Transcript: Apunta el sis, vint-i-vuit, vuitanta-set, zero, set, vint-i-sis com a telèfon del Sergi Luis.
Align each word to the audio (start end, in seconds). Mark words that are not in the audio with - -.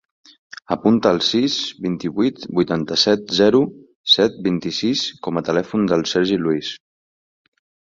Apunta 0.75 1.11
el 1.15 1.21
sis, 1.27 1.57
vint-i-vuit, 1.87 2.49
vuitanta-set, 2.61 3.29
zero, 3.43 3.63
set, 4.17 4.43
vint-i-sis 4.51 5.07
com 5.29 5.39
a 5.45 5.49
telèfon 5.53 5.91
del 5.95 6.07
Sergi 6.17 6.45
Luis. 6.47 6.79